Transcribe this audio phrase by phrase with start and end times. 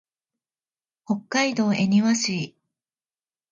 [1.05, 2.55] 北海道恵庭市